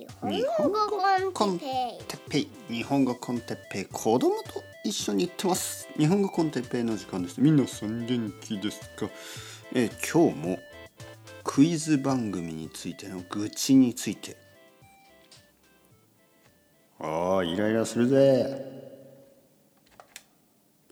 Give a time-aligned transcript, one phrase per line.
[0.00, 3.84] 日本語コンテッてっぺい日本語コンテッペイ。
[3.84, 5.88] 子供と一緒に行ってます。
[5.98, 7.38] 日本語コンテッペイの時間です。
[7.38, 9.10] 皆さん元気ですか？
[9.74, 10.58] えー今日も
[11.44, 14.36] クイズ番組についての愚痴について。
[16.98, 18.64] ああイライラするぜ。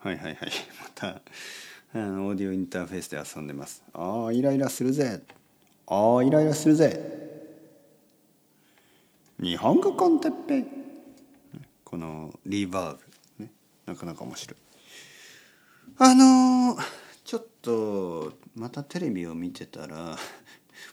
[0.00, 0.50] はいはいはい。
[0.82, 1.08] また
[1.94, 3.82] あのオーディオインターフェースで遊んでます。
[3.94, 5.22] ああイライラするぜ。
[5.86, 7.17] ああイライラするぜ。
[9.40, 10.64] 日本語コンテッペ
[11.84, 12.98] このリバー
[13.38, 13.52] ブ、ね、
[13.86, 14.56] なかなか面白い。
[15.98, 20.16] あのーちょっとまたテレビを見てたら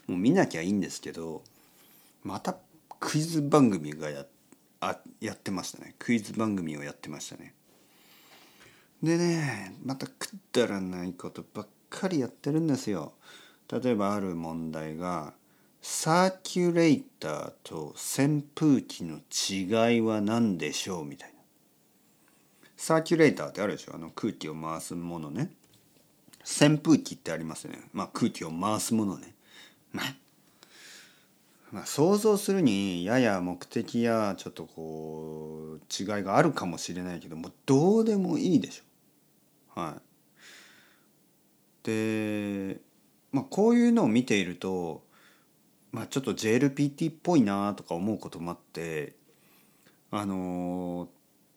[0.06, 1.42] もう見なきゃいいんですけど
[2.22, 2.56] また
[3.00, 4.26] クイズ番組がや
[4.80, 5.94] あやってましたね。
[5.98, 7.54] クイズ番組をやってましたね。
[9.02, 13.14] でねまたくだらないことばっかりやってるんですよ。
[13.72, 15.32] 例えばある問題が
[15.88, 21.04] サーキュレーターと扇風機の違いは何でしょう？
[21.04, 21.36] みたいな。
[22.76, 23.94] サーキュレーターってあるでしょ？
[23.94, 25.52] あの空気を回すものね。
[26.42, 27.82] 扇風機ってありますよね。
[27.92, 29.32] まあ空気を回すものね。
[29.92, 30.06] まあ。
[31.70, 39.80] まあ、想像するにやや目的やちょっとこう違いがあるかもしれないけどもうどうでもいいでしょ。
[39.80, 39.98] は
[41.84, 42.80] い、で、
[43.30, 45.05] まあ、こういうのを見ていると、
[45.96, 49.14] まあ、ちょっと JLPT っぽいなとか思うこともあって
[50.10, 51.08] あの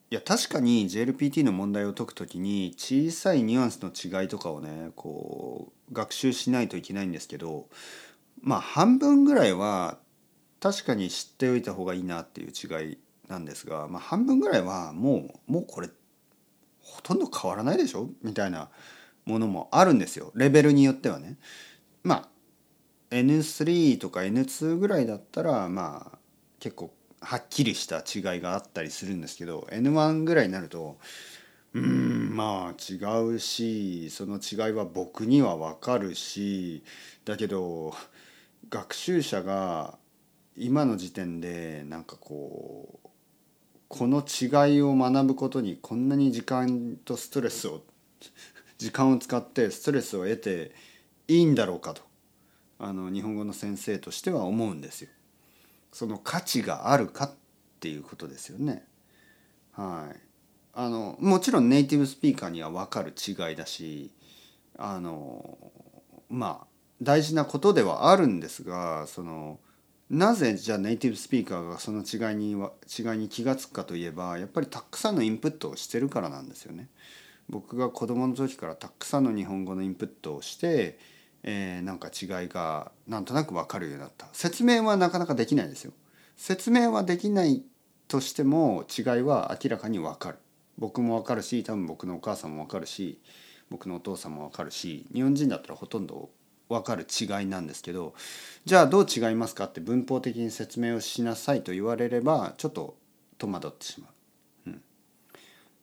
[0.09, 7.67] いや確かに JLPT の問題を解くときに小さいニュアンスの違いとかをねこう学習しないといけないんですけど
[8.41, 9.97] まあ半分ぐらいは
[10.61, 15.89] 確かに知っておいた方がいいなっていう違いなんですが、まあ、半分ぐらいはもうもうこれ
[16.81, 18.69] ほとんど変わらないでしょみたいな
[19.25, 21.35] ものもあるんですよレベルによってはね。
[22.03, 22.38] まあ
[23.11, 26.17] N3 とか N2 ぐらいだったらまあ
[26.59, 30.97] 結構はっきりした違いがあったりするんですけど N1 ぐらいになると
[31.73, 36.83] うんまあ違うしその違いは僕には分かるし
[37.25, 37.93] だけど
[38.69, 39.97] 学習者が
[40.55, 43.09] 今の時点でなんかこう
[43.87, 47.81] この違いを学ぶことにこんなに時間とストレスを
[48.77, 50.71] 時間を使ってストレスを得て
[51.27, 52.08] いいんだろうかと。
[52.79, 55.09] あの日本語の先生としては思うんですよ。
[55.91, 57.31] その価値があるかっ
[57.79, 58.85] ていうことですよね。
[59.73, 60.19] はい。
[60.73, 64.11] あのもちろんネイティブスピーカーには分かる違いだし
[64.77, 65.57] あの
[66.29, 66.67] まあ
[67.01, 69.59] 大事なことではあるんですがその
[70.09, 76.87] なぜじゃあネイティブスピーカーがその違いには違いに気が付くかといえばやっぱりたくさんのインプットをしてるからなんですよね。
[77.49, 80.99] 僕が子供の時からたくさんの日本語のインプットをして、
[81.43, 85.93] えーなんか違いがなんとなく分かるようになった説明はなかなかできないですよ。
[86.35, 87.63] 説明はできない
[88.07, 90.37] としても違いは明らかに分かる
[90.77, 93.19] 僕も分かるし多分僕のお母さんも分かるし
[93.69, 96.29] 僕のお父さんも分かるし日本人だったらほとんど
[96.69, 98.13] 分かる違いなんですけど
[98.65, 102.95] じゃあどう違いますかって文法的に説明をしなさいと言われればちょっと
[103.37, 104.11] 戸惑ってしまう。
[104.67, 104.81] うん、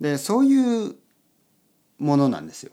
[0.00, 0.96] でそういう
[1.98, 2.72] ものなんですよ。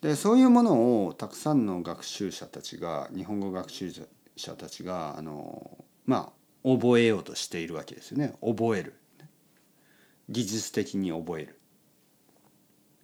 [0.00, 3.92] でそういうものをたくさんの学習者たちが日本語学習
[4.36, 6.32] 者たちがあのま
[6.64, 8.34] あ覚えようとしているわけですよね。
[8.40, 8.94] 覚える。
[10.28, 11.58] 技術的に覚える。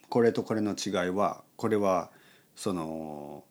[0.09, 2.11] これとこれの違いはこれは
[2.55, 3.45] その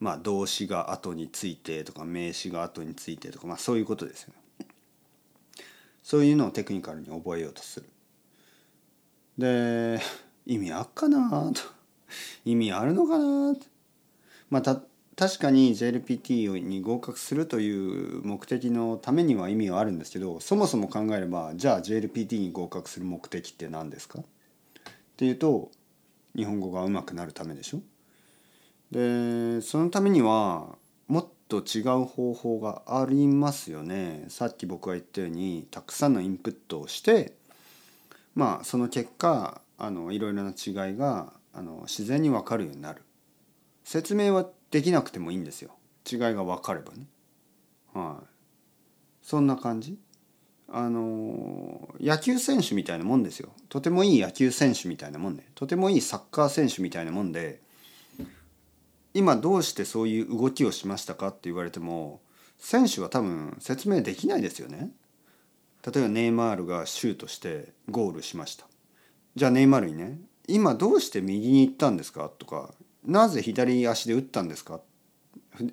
[0.00, 4.66] まあ動詞が後についてとか名詞が後についてとかまあそういうことですよね。
[6.02, 7.86] そういうのをテクニカルに覚えようとする。
[9.38, 10.00] で
[10.46, 11.81] 意味あっかなと。
[12.44, 13.54] 意味あるのかな
[14.50, 14.82] まあた
[15.14, 17.70] 確かに JLPT に合格するとい
[18.18, 24.20] う目的のためには意味はあるんですけどそもそも考えればじゃあ JLPT に合格する目的って何ですか？
[24.20, 24.24] っ
[25.16, 25.70] ていうと
[26.34, 27.80] 日本語が上手くなるためでしょ？
[28.90, 30.76] でそのためには
[31.08, 34.24] もっと違う方法がありますよね。
[34.28, 37.34] さっき僕が言ったようにたくさんのインプットをして
[38.34, 43.02] まあその結果あのいろいろな違いがあの自然に分かるようになる。
[43.84, 45.72] 説明はできなくてもいいんですよ。
[46.10, 47.06] 違いが分かればね。
[47.92, 48.26] はい。
[49.22, 49.98] そんな感じ。
[50.74, 53.50] あの野球選手みたいなもんですよ。
[53.68, 55.46] とてもいい野球選手みたいなもんで。
[55.54, 57.60] とてもいいサッカー選手みたいなもんで。
[59.14, 62.22] 今どうしてそういう動きをしましたかって言われても
[62.58, 64.90] 選手は多分説明できないですよね。
[65.84, 68.66] 例えばネイマールがシュートしてゴールしました。
[69.34, 72.30] じゃあネイマールにね今どうして右に行ったんですか？
[72.38, 72.74] とか
[73.04, 74.80] なぜ左足で打ったんですか？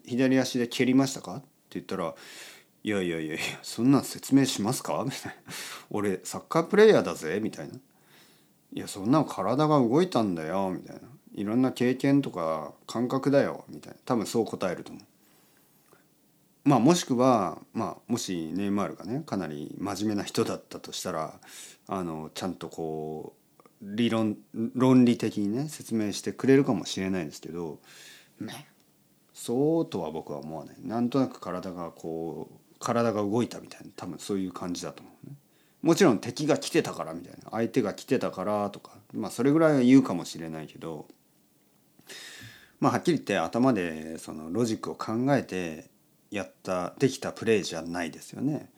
[0.06, 1.38] 左足で蹴りましたか？
[1.38, 2.13] って言ったら
[2.83, 5.54] 「いやいやいやいやそんなん説明しますか?」みたいな
[5.92, 7.75] 「俺サッカープレーヤーだぜ」みたいな
[8.74, 11.01] 「いやそんな体が動いたんだよ」みたいな
[11.36, 14.00] 「いろんな経験とか感覚だよ」みたいな。
[14.06, 15.04] 多分そう答えると思う。
[16.65, 21.39] まあもしくは、まあ、もしネイマールがねかなり真面目な人だったとしたら
[21.88, 23.38] あのちゃんとこう
[23.81, 27.80] 理論論理的にね説明してくれるかもしれないですけど、
[28.40, 28.68] ね、
[29.34, 35.36] そうとは僕は思わないなんとなく体がこう体が動いたみたいな多分そういう感じだと思うね。
[35.81, 41.08] もちろん敵が来てたからみたいな相手が来てたからとかまあそれぐらいは言うかもしれないけど
[42.82, 45.90] まあはっきり言って頭でそのロジックを考えて
[46.32, 48.70] やったできたプレーじゃないですよね。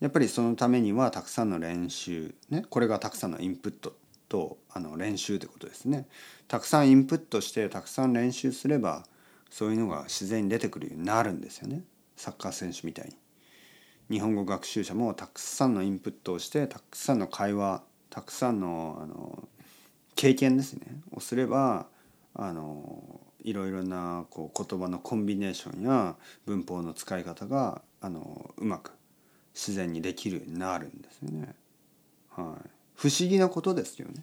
[0.00, 3.96] やっぱりそのためにはたくさんの練習ねこれがたくさんのインプット
[4.34, 6.08] とあの練習ってことですね。
[6.48, 9.04] たくさんインプットしてたくさん練習すれば
[9.48, 11.84] そういうのが自然に出てくるようになるんですよね
[12.16, 13.16] サッカー選手みたいに。
[14.10, 19.48] 日本語学習者もたくさんのインプットをしてたくさんの会話たくさんのあの
[20.16, 21.86] 経験ですねをすれば
[22.34, 28.92] あのいろいろなこう言葉のコンビネーションや文法の使い方があのうまく
[29.54, 31.54] 自然にできるようになるんですよね。
[32.30, 34.14] はい、不思議なことですよね。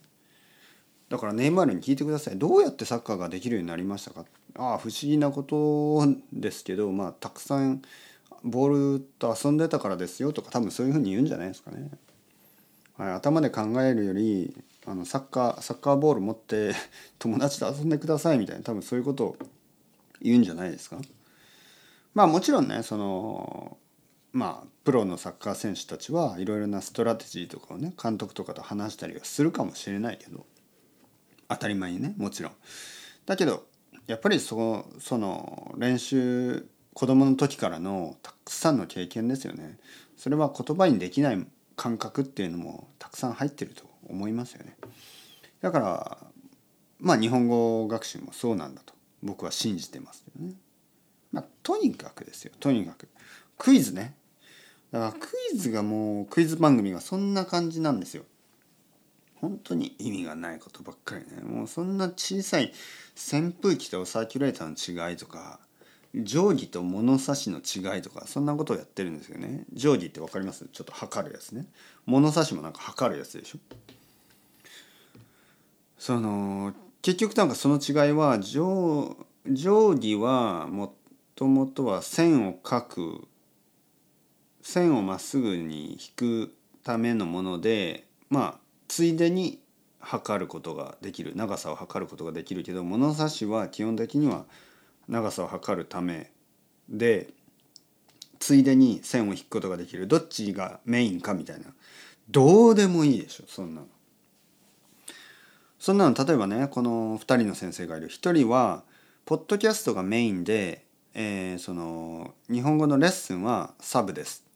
[1.09, 2.38] だからネイマールに聞いてください。
[2.38, 4.25] どうやってサッカーができるようになりましたか？
[4.57, 7.81] ああ不思議なことですけど、まあたくさん
[8.44, 11.89] ボールと遊んでたからですよとか多分そういうふうに言うんじゃないですかね。
[12.97, 16.74] はい、頭で考えるよりあのサッカーサッカーボール持って
[17.19, 19.38] 友達と遊んでくださいみたいな多分そういうことを
[20.21, 20.97] 言うんじゃないですか？
[22.13, 23.77] まあもちろんねその
[24.33, 30.45] まあプロのサッカー選手たちはいろいろなストラテジーとかをね監督とかと話したりはするかもしれないけど
[31.50, 32.51] 当たり前にねもちろん。
[33.25, 33.66] だけど
[34.07, 39.78] やっぱりそその練習子供の時からのたくさんの経験ですよね。
[40.18, 41.45] それは言葉にできない
[41.75, 44.77] 感覚っていうのもたくさん入ってると思いますよね。
[45.62, 46.18] だから
[47.00, 48.94] まあ日本語学習もそうなんだと
[49.24, 50.54] 僕は信じてますけどね。
[51.31, 53.10] まあとにかくですよとにかく
[53.57, 54.16] クイズね。
[54.91, 58.23] だからクイズがもうクイズ番組がそんな感じなんですよ。
[59.35, 61.41] 本当に意味がないことばっかりね。
[61.41, 62.73] もうそんな小さい
[63.15, 65.59] 扇風機とサーキュレーターの違いとか
[66.13, 69.63] 定規と物差しの違いとかそんなことをやってるんですよね。
[69.73, 70.67] 定規って分かります？
[70.71, 71.65] ちょっと測るやつね。
[72.05, 73.59] 物差しもなんか測るやつでしょ？
[75.97, 79.15] その結局なんかその違いは定
[79.45, 80.93] 定規はも
[81.35, 83.27] ともとは線を描く
[84.62, 86.54] 線をまっすぐに引く
[86.84, 89.60] ためのものでまあついでに
[90.00, 94.46] 測ることができる長さを測ることができるけど物差しは基本的には
[95.08, 96.31] 長さを測るため
[96.90, 97.30] で
[98.40, 101.68] ついでに線を引くことができるどっちがメインかみたいな
[102.30, 103.88] どうでもいいでしょそんなの。
[105.80, 108.84] そんなの例えばねこの2人の先生がいる1人は
[109.25, 114.50] ポッドキャストがメインで、えー、その日本語のレッスンはサブです。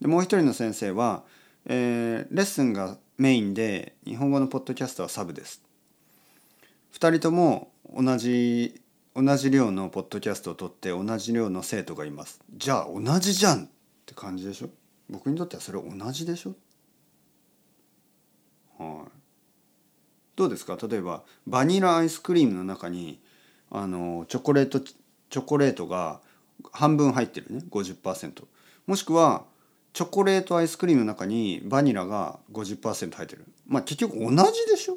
[0.00, 1.24] でもう一人の先生は、
[1.66, 5.62] えー、レッスンがメインで日本語のポッドキャストはサブです。
[6.94, 8.80] 2人とも同じ
[9.16, 12.40] 同じ量のポッドキャストを取って同じ量の生徒がいます。
[12.56, 13.68] じゃあ同じじゃんっ
[14.04, 14.68] て感じでしょ？
[15.08, 16.54] 僕にとってはそれ同じでしょ？
[18.78, 19.08] はい。
[20.34, 20.76] どうですか？
[20.88, 23.20] 例えばバニラアイスクリームの中に
[23.70, 26.20] あのチョコレートチョコレートが
[26.72, 28.44] 半分入ってるね50%
[28.86, 29.44] もしくは
[29.94, 33.44] チョコレートアイスクリームの中にバニラが50%入ってる。
[33.66, 34.36] まあ結局同じ
[34.70, 34.96] でしょ？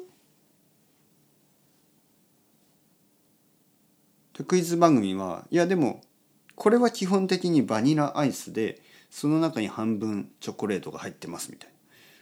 [4.36, 6.02] でクイズ番組はいやでも
[6.56, 11.70] これは基本的にバニラアイスでその中に半分チョコレートが入ってますみたい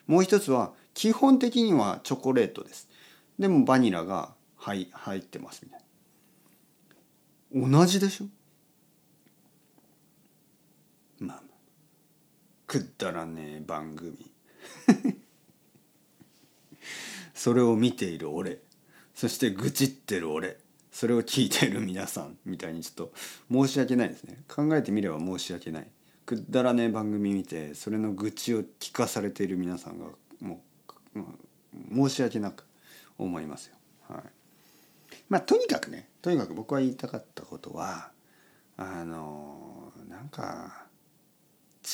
[0.07, 0.15] な。
[0.15, 2.89] もう一つは基本的にはチョコレートです。
[3.39, 5.81] でもバニラが入入ってますみたい
[7.55, 7.81] な。
[7.81, 8.27] 同じでしょ
[11.21, 11.43] まあ
[12.67, 14.31] くだらねえ番組。
[17.35, 18.61] それを見ている俺。
[19.15, 20.59] そして愚痴ってる俺。
[20.91, 22.39] それを聞いてる皆さん。
[22.45, 23.13] みたいにちょっと
[23.51, 24.43] 申し訳ないですね。
[24.49, 25.91] 考えてみれば申し訳ない。
[26.27, 30.07] くだらねえ番組見てそれの愚痴を聞かされている皆さんが
[30.41, 30.61] も
[31.15, 31.21] う、
[31.95, 32.65] 申し訳なく
[33.17, 33.77] 思いますよ。
[34.09, 34.23] はい、
[35.29, 38.11] まあとにかくねとにかく僕は言いたかったことは
[38.77, 40.86] あのなんか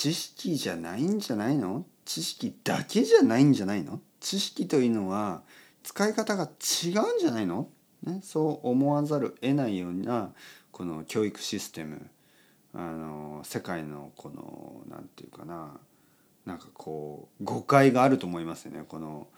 [0.02, 1.86] 知識じゃないんじゃないの？
[2.04, 4.00] 知識だけじゃないんじゃないの？
[4.18, 5.42] 知識というのは
[5.84, 6.42] 使い方が
[6.84, 7.68] 違うんじゃないの、
[8.02, 10.32] ね、そう思わざるを得ないような
[10.72, 12.10] この教育システム。
[12.74, 15.78] あの世界のこのなんていうかな。
[16.46, 18.82] なんかこう誤解があると思いますよね。
[18.88, 19.28] この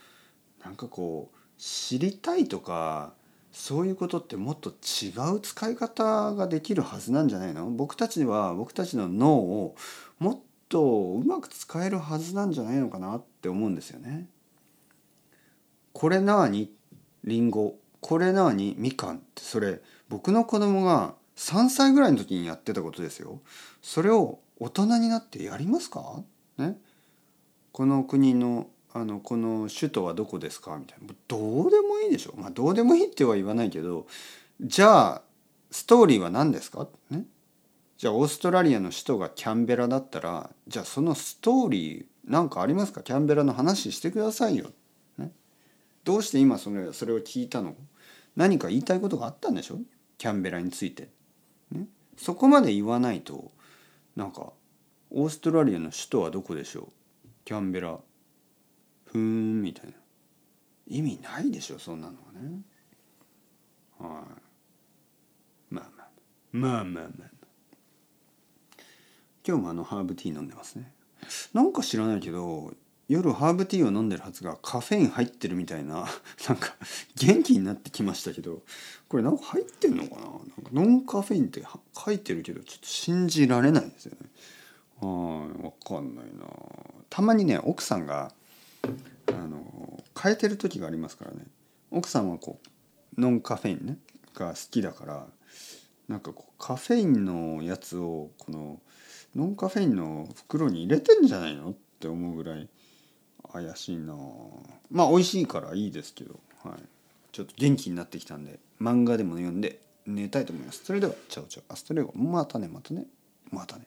[0.64, 3.12] なんかこう知りたいとか
[3.52, 7.68] そういうことってもっと違う使い方ができるはずなんじゃないの？
[7.70, 9.76] 僕たちは僕たちの脳を
[10.18, 14.28] もっとうまく使えるはずなんじゃないのかなって思うんですよね。
[15.92, 16.72] これなに
[17.24, 17.76] リンゴ。
[18.00, 19.16] これなにみかん。
[19.16, 23.40] ってそれ僕の子供が3歳ぐらいの時にやってたことですよ。
[23.82, 26.22] それを大人になってやりますか？
[26.58, 26.76] ね？
[27.72, 30.76] この国のあのこの首都はどこですか？
[30.78, 31.14] みたいな。
[31.26, 32.34] どうでもいいでしょ。
[32.36, 34.06] まあどうでもいいっては言わないけど
[34.60, 35.22] じゃあ
[35.70, 36.86] ストーリーは何ですか？
[37.10, 37.24] ね？
[37.96, 43.02] じゃあオーストラリアの首都がキャンベラだったらじゃあそのストーリー何かありますか？
[43.02, 44.70] キャンベラの話してくださいよ。
[45.18, 45.30] ね、
[46.04, 47.74] どうして今それそれを聞いたの？
[48.34, 49.78] 何か言いたいことがあったんでしょ？
[50.18, 51.08] キャンベラについて。
[51.70, 51.86] ね、
[52.16, 53.52] そこまで言わないと
[54.16, 54.52] なんか
[55.10, 57.28] オーストラリアの首都はどこでしょう？
[57.44, 57.98] キャンベラ
[59.04, 59.92] ふーんみたいな。
[60.86, 62.60] 意味ないでしょそんなのはね。
[63.98, 65.74] はい。
[65.74, 66.08] まあまあ。
[66.52, 67.30] まあまあ、まあ、
[69.46, 70.90] 今日もあのハーブティー飲んでますね。
[71.52, 72.72] なんか知らないけど
[73.08, 76.06] 夜ハーブティーを飲んでるはずがカフェイン入ってるみたいな
[76.48, 76.74] なんか
[77.16, 78.62] 元気になってきましたけど
[79.06, 80.22] これなんか入ってんのかな？
[80.22, 81.62] なんかノンカフェインって
[81.94, 84.30] 書いてるけどちょっと信じられないですよね。
[85.00, 86.46] はい分かんないな。
[87.10, 88.32] たまにね奥さんが
[89.28, 91.46] あの変えてる時がありますからね。
[91.90, 92.58] 奥さんはこ
[93.16, 93.98] うノンカフェインね
[94.32, 95.26] が好きだから
[96.08, 98.80] なんかこうカフェインのやつをこの
[99.36, 102.68] ノンカフェインの袋に入れてんじゃないのって思うぐらい
[103.52, 104.14] 怪しいな
[104.90, 106.74] まあ美味しいからいいですけど、はい、
[107.32, 110.84] ちょっと元気になってきたんで漫画でも読んで寝たいと思います。
[110.84, 113.06] それでは Ciao ciao。Hasta luego またねまたね。
[113.50, 113.86] またね。